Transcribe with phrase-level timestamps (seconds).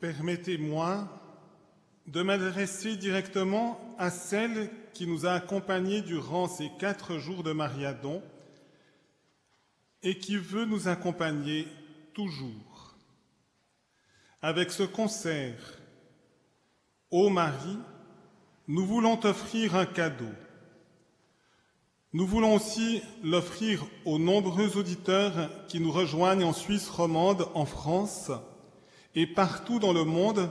[0.00, 1.06] Permettez-moi
[2.06, 8.22] de m'adresser directement à celle qui nous a accompagnés durant ces quatre jours de Mariadon
[10.02, 11.68] et qui veut nous accompagner
[12.14, 12.96] toujours.
[14.40, 15.78] Avec ce concert,
[17.10, 17.78] Ô Marie,
[18.68, 20.32] nous voulons t'offrir un cadeau.
[22.14, 28.30] Nous voulons aussi l'offrir aux nombreux auditeurs qui nous rejoignent en Suisse romande, en France
[29.14, 30.50] et partout dans le monde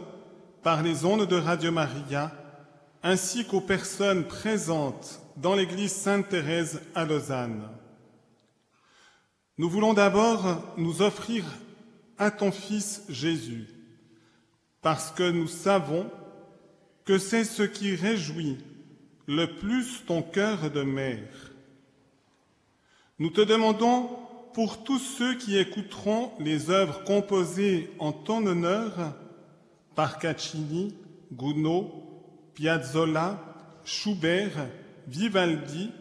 [0.63, 2.31] par les ondes de Radio Maria,
[3.01, 7.69] ainsi qu'aux personnes présentes dans l'église Sainte-Thérèse à Lausanne.
[9.57, 11.45] Nous voulons d'abord nous offrir
[12.17, 13.67] à ton Fils Jésus,
[14.81, 16.09] parce que nous savons
[17.05, 18.57] que c'est ce qui réjouit
[19.27, 21.53] le plus ton cœur de mère.
[23.19, 24.18] Nous te demandons
[24.53, 29.15] pour tous ceux qui écouteront les œuvres composées en ton honneur
[29.95, 30.95] par Caccini,
[31.31, 31.87] Gounod,
[32.55, 33.39] Piazzolla,
[33.83, 34.67] Schubert,
[35.07, 35.91] Vivaldi,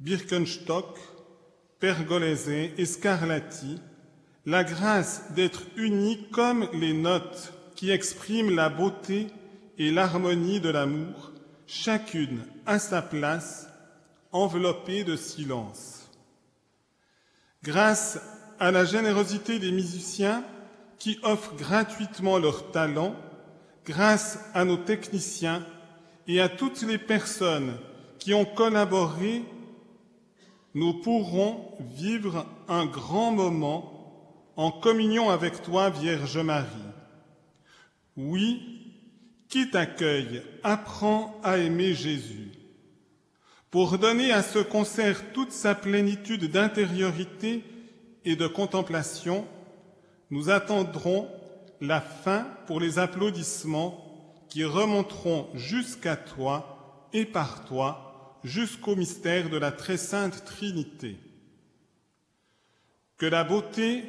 [0.00, 0.98] Birkenstock,
[1.80, 3.80] Pergolese et Scarlatti,
[4.46, 9.28] la grâce d'être unis comme les notes qui expriment la beauté
[9.78, 11.32] et l'harmonie de l'amour,
[11.66, 13.68] chacune à sa place,
[14.32, 15.97] enveloppée de silence.
[17.62, 18.20] Grâce
[18.60, 20.44] à la générosité des musiciens
[20.98, 23.14] qui offrent gratuitement leur talent,
[23.84, 25.64] grâce à nos techniciens
[26.26, 27.76] et à toutes les personnes
[28.18, 29.44] qui ont collaboré,
[30.74, 33.94] nous pourrons vivre un grand moment
[34.56, 36.66] en communion avec toi, Vierge Marie.
[38.16, 38.78] Oui,
[39.48, 42.57] qui t'accueille apprend à aimer Jésus.
[43.70, 47.64] Pour donner à ce concert toute sa plénitude d'intériorité
[48.24, 49.46] et de contemplation,
[50.30, 51.28] nous attendrons
[51.80, 54.04] la fin pour les applaudissements
[54.48, 61.16] qui remonteront jusqu'à toi et par toi jusqu'au mystère de la très sainte Trinité.
[63.18, 64.04] Que la beauté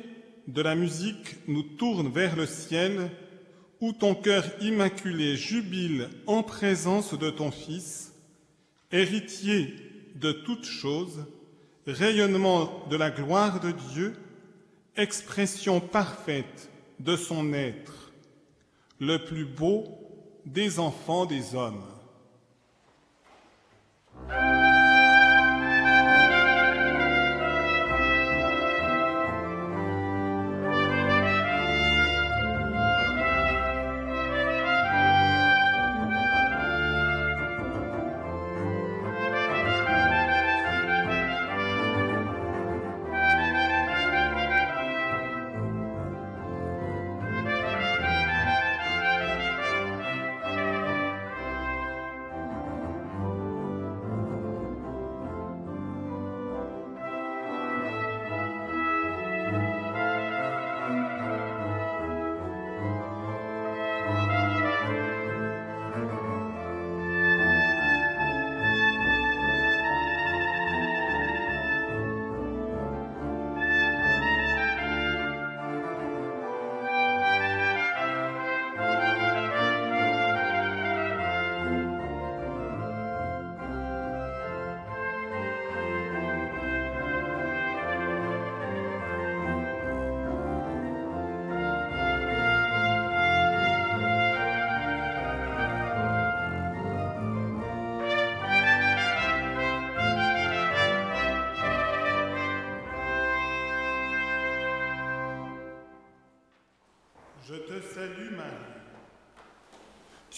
[0.48, 3.12] de la musique nous tourne vers le ciel,
[3.82, 8.09] où ton cœur immaculé jubile en présence de ton Fils,
[8.92, 9.76] héritier
[10.16, 11.26] de toutes choses,
[11.88, 14.16] rayonnement de la gloire de Dieu,
[14.96, 16.70] expression parfaite
[17.00, 18.12] de son être,
[19.00, 19.86] le plus beau
[20.46, 21.86] des enfants des hommes.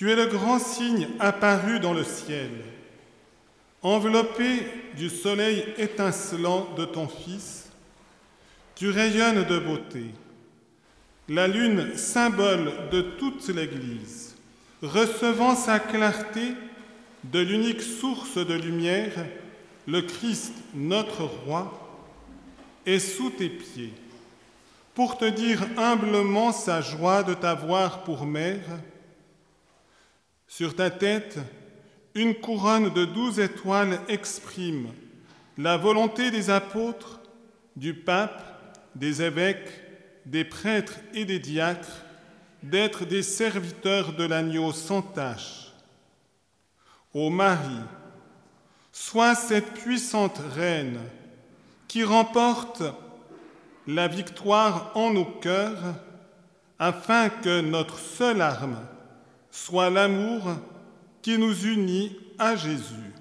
[0.02, 2.50] Tu es le grand signe apparu dans le ciel.
[3.84, 4.66] Enveloppé
[4.98, 7.70] du soleil étincelant de ton Fils,
[8.74, 10.06] tu rayonnes de beauté.
[11.30, 14.36] La lune, symbole de toute l'Église,
[14.82, 16.56] recevant sa clarté
[17.26, 19.14] de l'unique source de lumière,
[19.86, 21.80] le Christ, notre roi,
[22.88, 23.94] est sous tes pieds
[24.96, 28.66] pour te dire humblement sa joie de t'avoir pour mère.
[30.52, 31.40] Sur ta tête,
[32.14, 34.90] une couronne de douze étoiles exprime
[35.58, 37.22] la volonté des apôtres,
[37.78, 39.72] du pape, des évêques,
[40.26, 42.04] des prêtres et des diacres
[42.64, 45.72] d'être des serviteurs de l'agneau sans tache.
[47.14, 47.86] Ô Marie,
[48.92, 51.00] sois cette puissante reine
[51.88, 52.84] qui remporte
[53.88, 55.96] la victoire en nos cœurs
[56.78, 58.76] afin que notre seule arme
[59.52, 60.56] soit l'amour
[61.22, 63.14] qui nous unit à Jésus.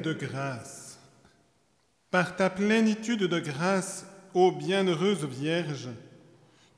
[0.00, 0.98] De grâce.
[2.10, 5.88] Par ta plénitude de grâce, ô bienheureuse Vierge,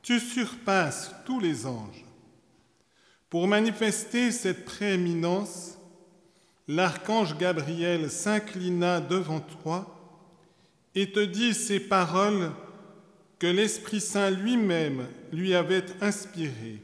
[0.02, 2.05] tu surpasses tous les anges.
[3.31, 5.79] Pour manifester cette prééminence,
[6.69, 9.99] l'archange Gabriel s'inclina devant toi
[10.95, 12.52] et te dit ces paroles
[13.38, 16.83] que l'Esprit Saint lui-même lui avait inspirées.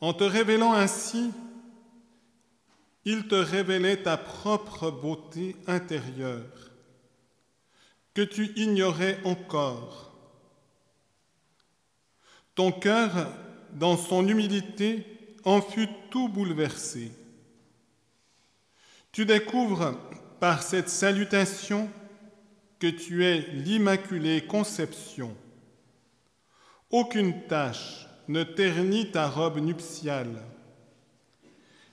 [0.00, 1.32] En te révélant ainsi,
[3.10, 6.44] il te révélait ta propre beauté intérieure
[8.12, 10.12] que tu ignorais encore.
[12.54, 13.32] Ton cœur,
[13.72, 15.06] dans son humilité,
[15.44, 17.10] en fut tout bouleversé.
[19.10, 19.98] Tu découvres
[20.38, 21.88] par cette salutation
[22.78, 25.34] que tu es l'Immaculée Conception.
[26.90, 30.42] Aucune tache ne ternit ta robe nuptiale.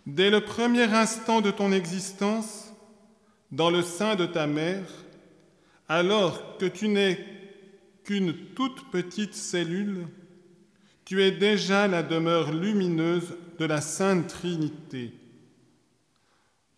[0.06, 2.72] Dès le premier instant de ton existence,
[3.52, 4.88] dans le sein de ta mère,
[5.88, 7.20] alors que tu n'es
[8.04, 10.08] qu'une toute petite cellule,
[11.06, 15.14] tu es déjà la demeure lumineuse de la Sainte Trinité.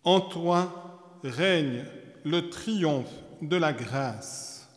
[0.04, 1.84] En toi règne
[2.24, 3.12] le triomphe
[3.42, 4.68] de la grâce.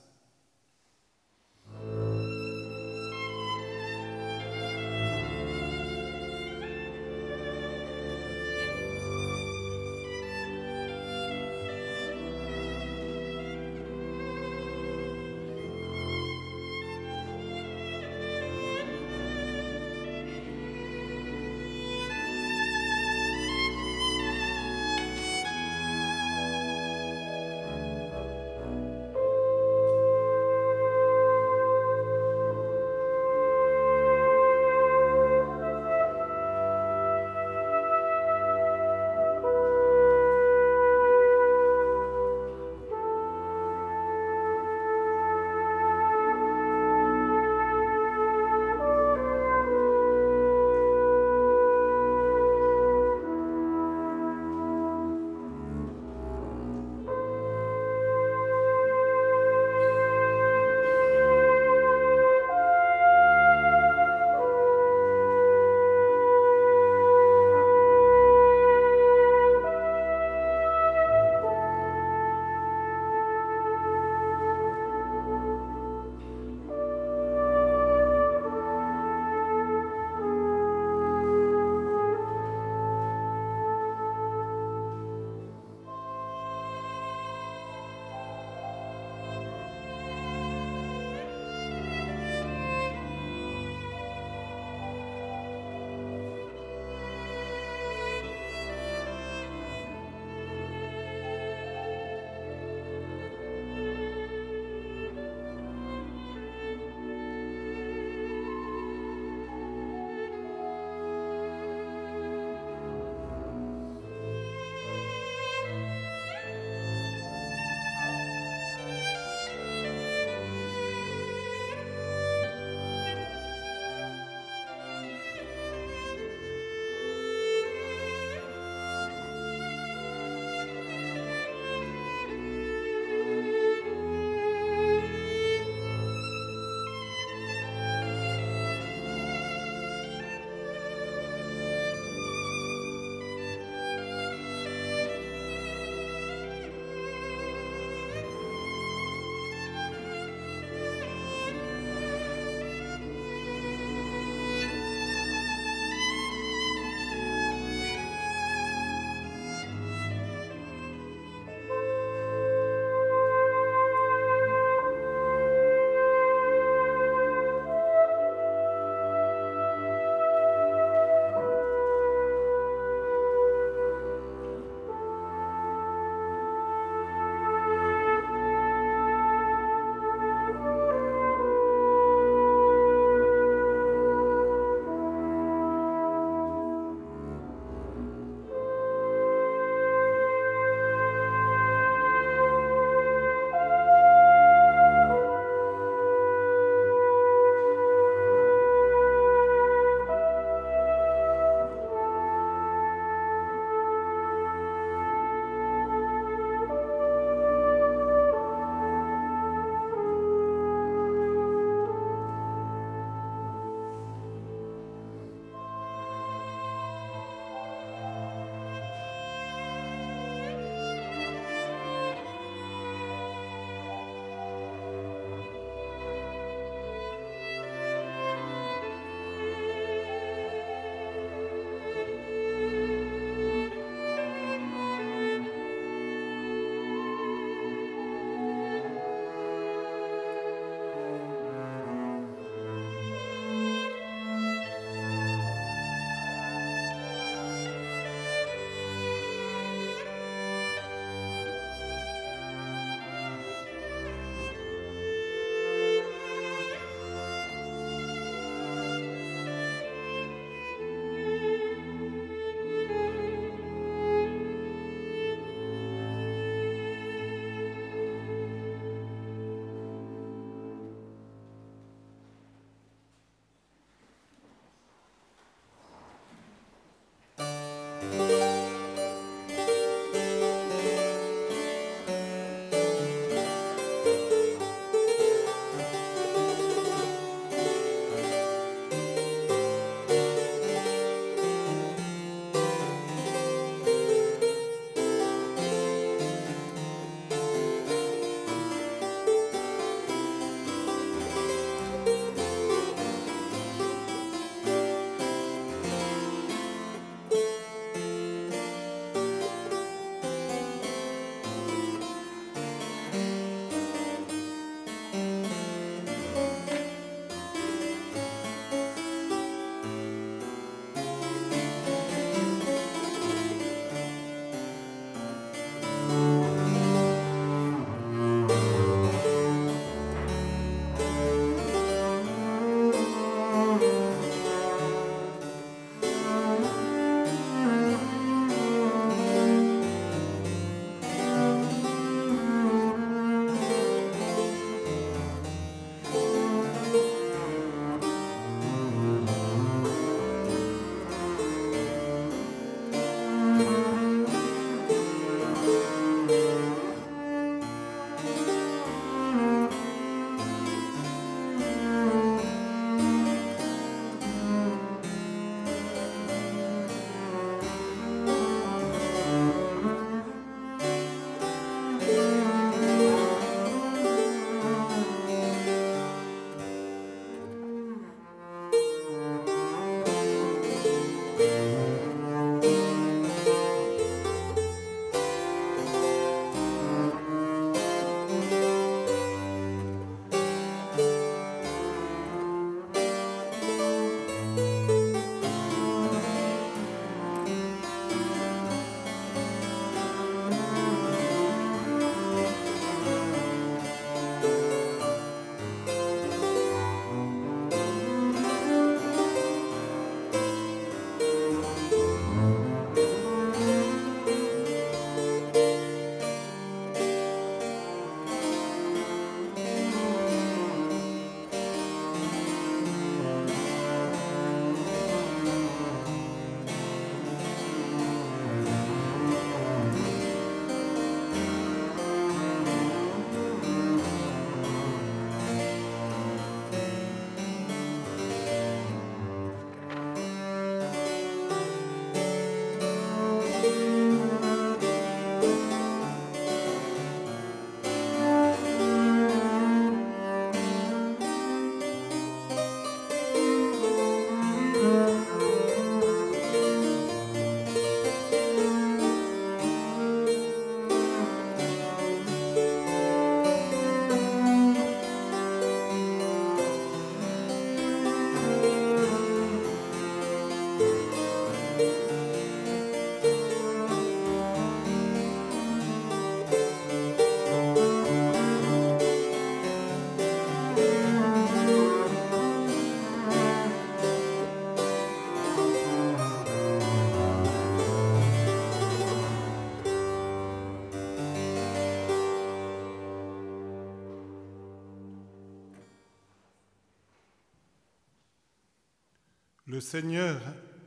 [499.82, 500.40] Seigneur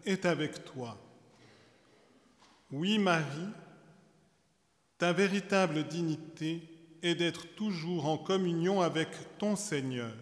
[0.07, 0.99] est avec toi.
[2.71, 3.51] Oui, Marie,
[4.99, 6.63] ta véritable dignité
[7.03, 10.15] est d'être toujours en communion avec ton Seigneur.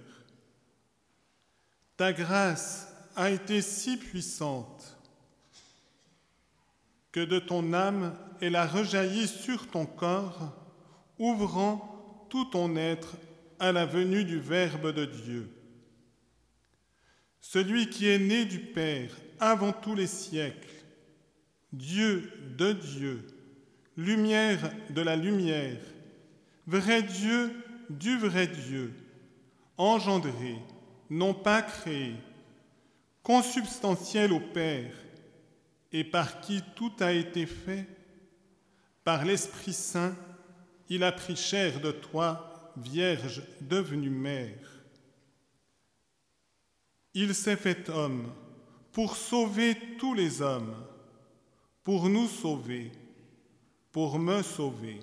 [1.97, 4.99] Ta grâce a été si puissante
[7.13, 10.53] que de ton âme elle a rejailli sur ton corps,
[11.19, 13.15] ouvrant tout ton être
[13.61, 15.62] à la venue du Verbe de Dieu.
[17.43, 20.69] Celui qui est né du Père avant tous les siècles,
[21.73, 23.27] Dieu de Dieu,
[23.97, 25.81] lumière de la lumière,
[26.67, 27.53] vrai Dieu
[27.91, 28.95] du vrai Dieu,
[29.77, 30.57] engendré,
[31.11, 32.15] non pas créé,
[33.25, 34.95] consubstantiel au Père,
[35.93, 37.87] et par qui tout a été fait,
[39.05, 40.17] par l'Esprit Saint,
[40.89, 44.72] il a pris chair de toi, Vierge devenue mère.
[47.15, 48.33] Il s'est fait homme
[48.93, 50.75] pour sauver tous les hommes,
[51.85, 52.93] pour nous sauver,
[53.91, 55.01] pour me sauver.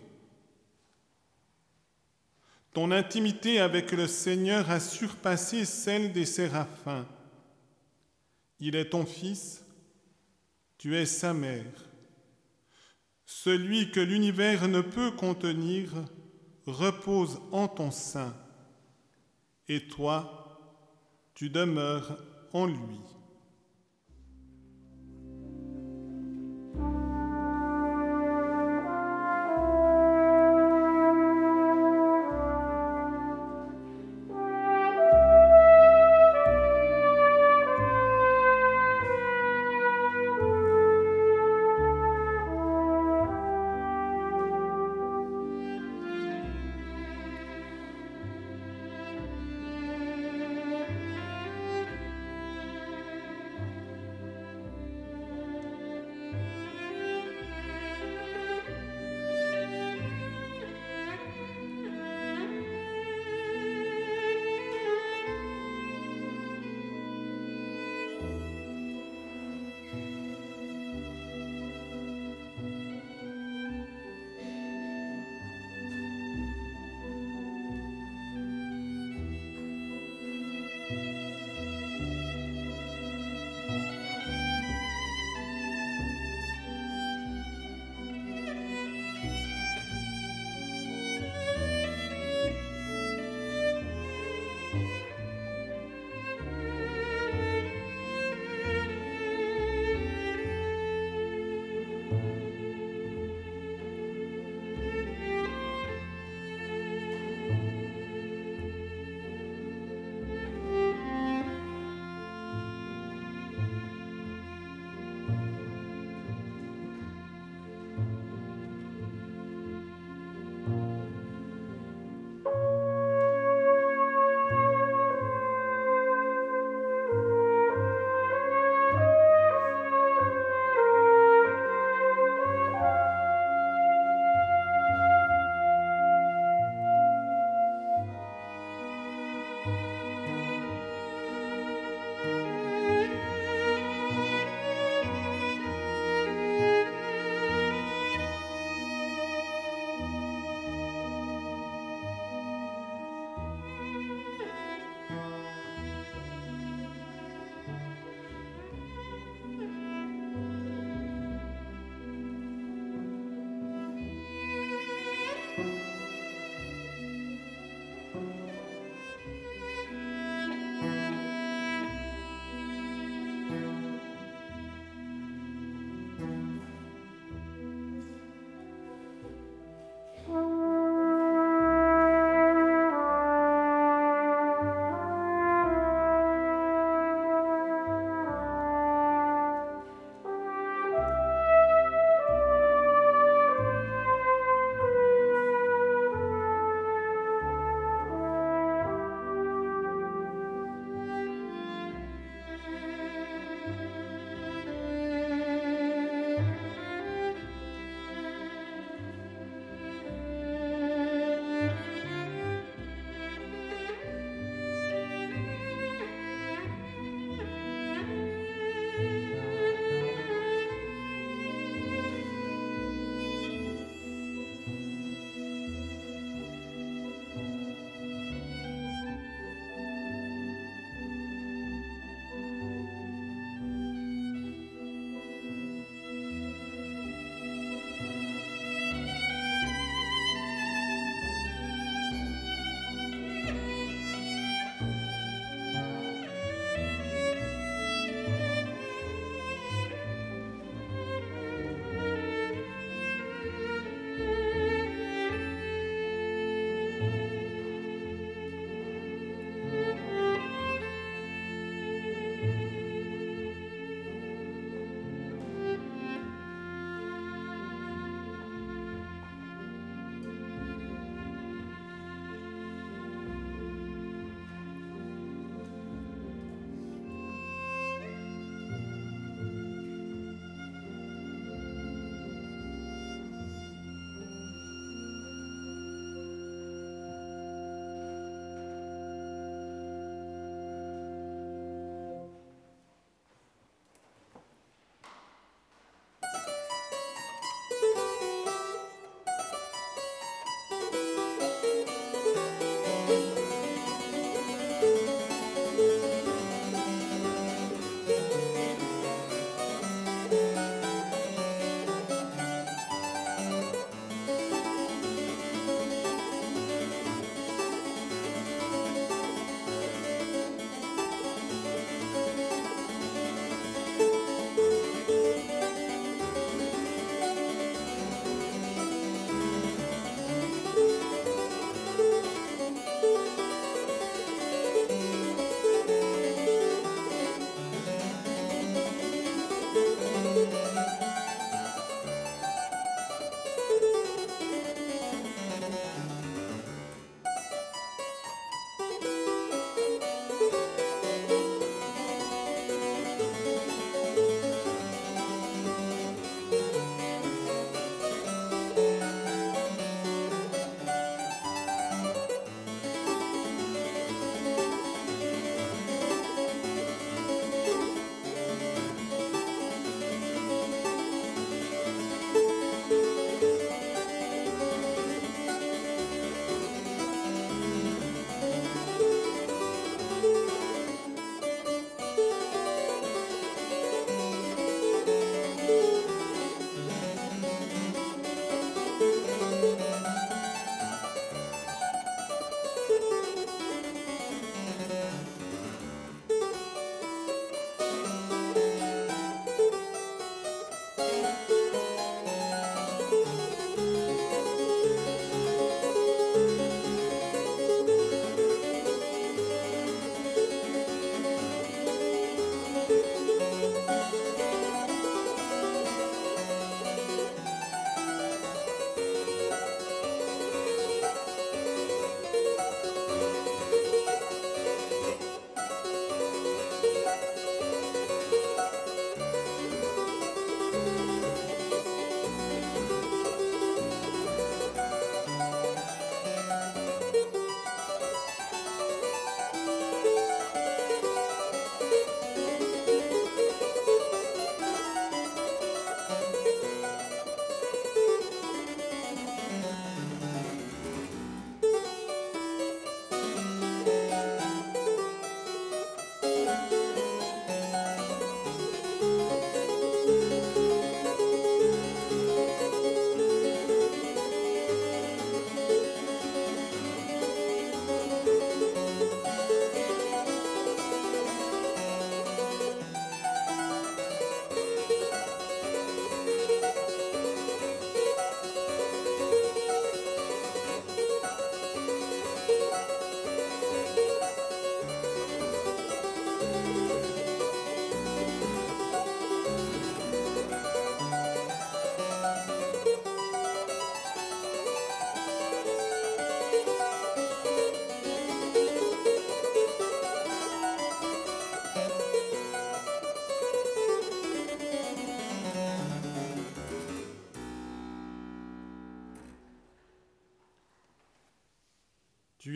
[2.74, 7.06] Ton intimité avec le Seigneur a surpassé celle des séraphins.
[8.60, 9.64] Il est ton Fils,
[10.78, 11.90] tu es sa mère.
[13.26, 15.92] Celui que l'univers ne peut contenir
[16.66, 18.36] repose en ton sein,
[19.68, 20.39] et toi,
[21.40, 22.18] tu demeures
[22.52, 23.19] en lui.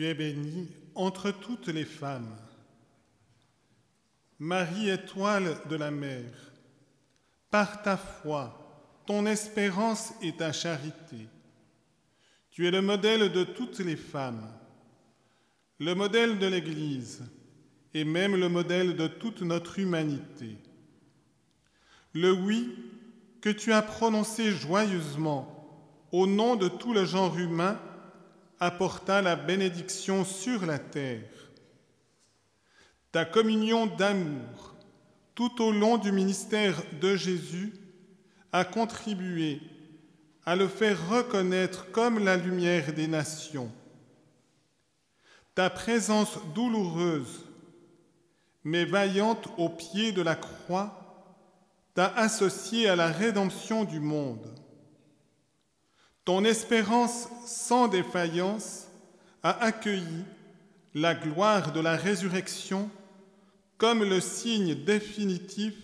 [0.04, 2.36] Tu es bénie entre toutes les femmes.
[4.38, 6.24] Marie, étoile de la mer,
[7.50, 11.26] par ta foi, ton espérance et ta charité,
[12.50, 14.46] tu es le modèle de toutes les femmes,
[15.78, 17.22] le modèle de l'Église
[17.94, 20.58] et même le modèle de toute notre humanité.
[22.12, 22.76] Le oui
[23.40, 25.50] que tu as prononcé joyeusement
[26.12, 27.80] au nom de tout le genre humain
[28.64, 31.28] apporta la bénédiction sur la terre.
[33.12, 34.74] Ta communion d'amour
[35.34, 37.74] tout au long du ministère de Jésus
[38.52, 39.60] a contribué
[40.46, 43.70] à le faire reconnaître comme la lumière des nations.
[45.54, 47.44] Ta présence douloureuse,
[48.64, 51.36] mais vaillante au pied de la croix,
[51.94, 54.63] t'a associé à la rédemption du monde.
[56.24, 58.88] Ton espérance sans défaillance
[59.42, 60.24] a accueilli
[60.94, 62.90] la gloire de la résurrection
[63.76, 65.74] comme le signe définitif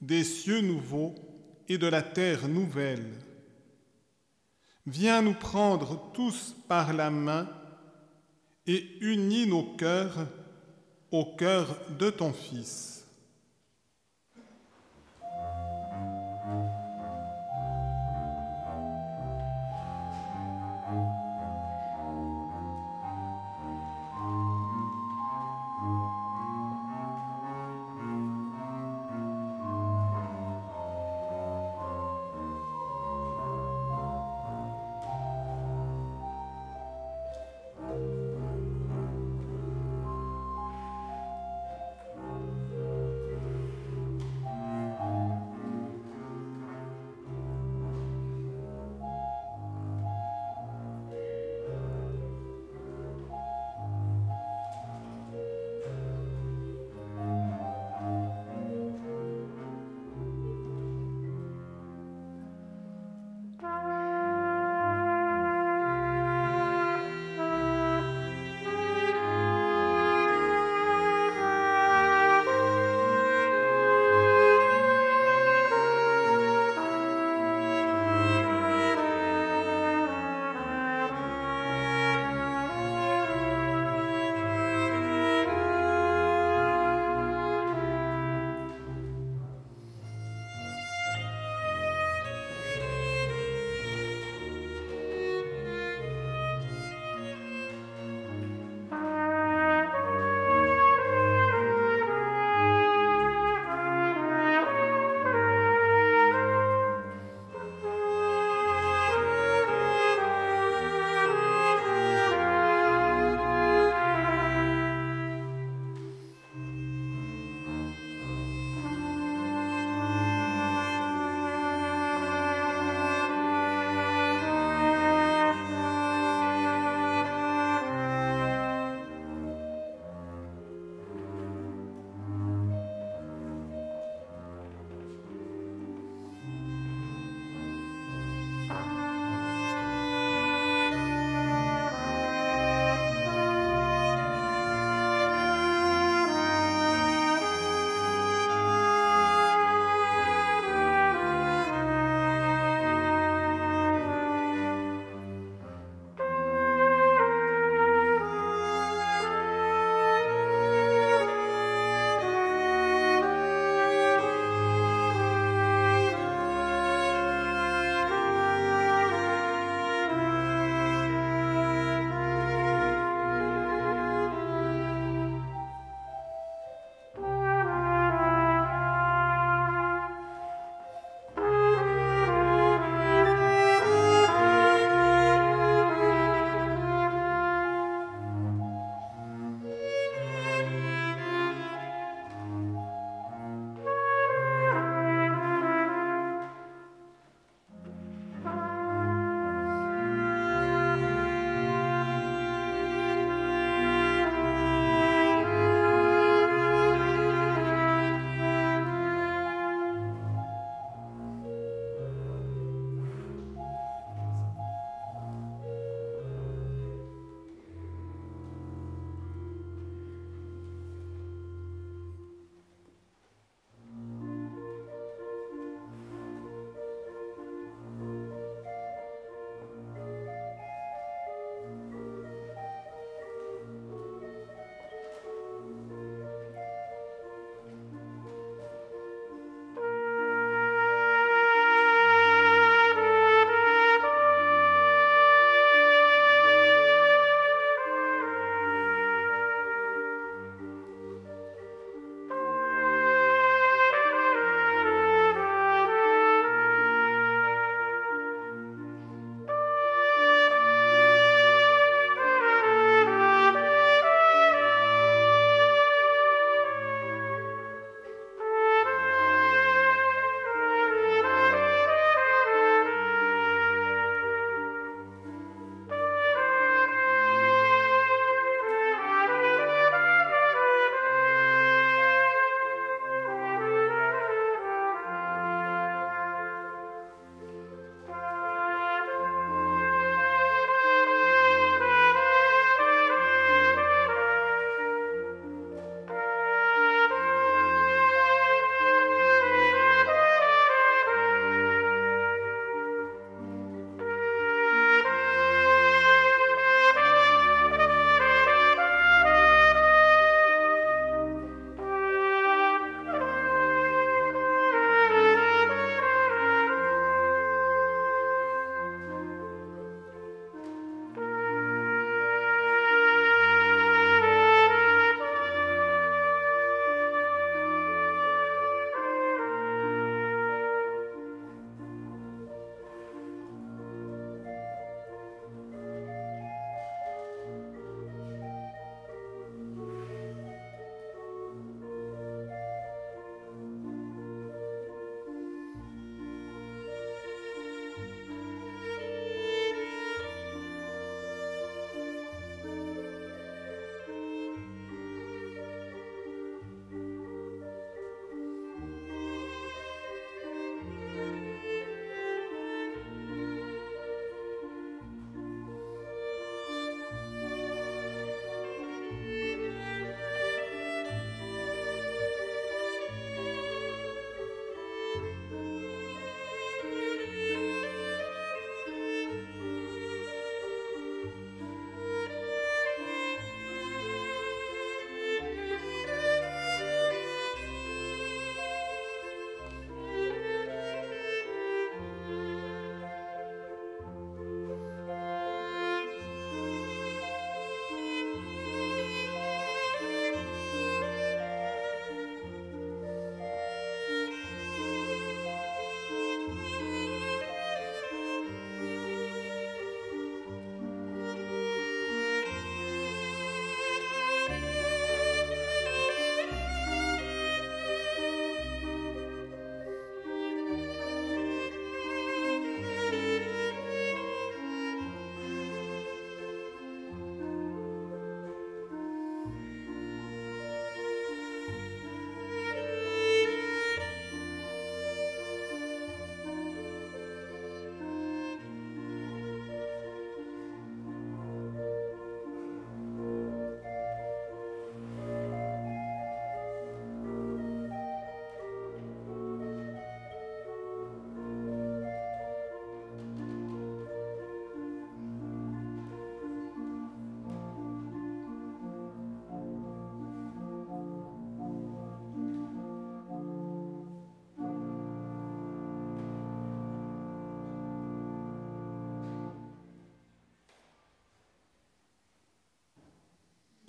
[0.00, 1.14] des cieux nouveaux
[1.68, 3.12] et de la terre nouvelle.
[4.86, 7.48] Viens nous prendre tous par la main
[8.66, 10.26] et unis nos cœurs
[11.10, 12.95] au cœur de ton Fils.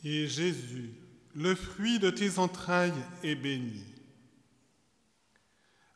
[0.09, 0.93] Et Jésus,
[1.35, 2.93] le fruit de tes entrailles,
[3.23, 3.83] est béni.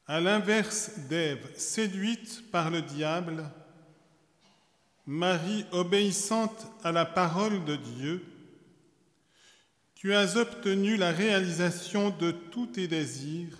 [0.05, 3.49] À l'inverse d'Ève, séduite par le diable,
[5.05, 8.21] Marie, obéissante à la parole de Dieu,
[9.95, 13.57] tu as obtenu la réalisation de tous tes désirs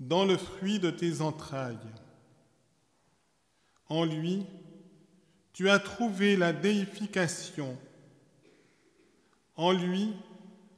[0.00, 1.78] dans le fruit de tes entrailles.
[3.86, 4.46] En lui,
[5.52, 7.78] tu as trouvé la déification.
[9.56, 10.12] En lui,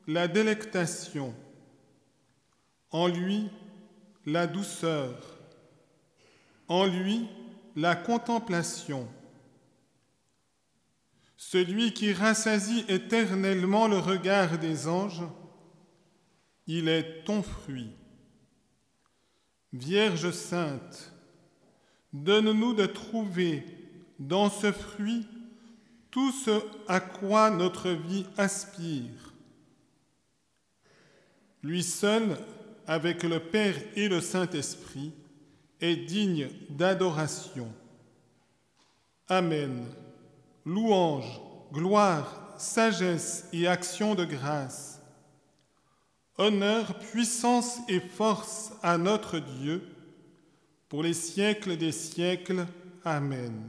[0.06, 1.34] la délectation.
[2.90, 3.48] En lui,
[4.26, 5.38] la douceur.
[6.68, 7.28] En lui,
[7.74, 9.08] la contemplation.
[11.36, 15.22] Celui qui rassasie éternellement le regard des anges,
[16.66, 17.92] il est ton fruit.
[19.72, 21.12] Vierge sainte,
[22.12, 23.64] donne-nous de trouver
[24.18, 25.26] dans ce fruit
[26.16, 29.34] tout ce à quoi notre vie aspire.
[31.62, 32.38] Lui seul,
[32.86, 35.12] avec le Père et le Saint-Esprit,
[35.78, 37.70] est digne d'adoration.
[39.28, 39.84] Amen.
[40.64, 41.38] Louange,
[41.70, 45.02] gloire, sagesse et action de grâce.
[46.38, 49.86] Honneur, puissance et force à notre Dieu,
[50.88, 52.64] pour les siècles des siècles.
[53.04, 53.68] Amen.